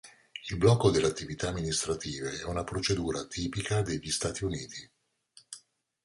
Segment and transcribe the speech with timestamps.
[0.49, 4.89] Il blocco delle attività amministrative è una procedura tipica degli Stati Uniti.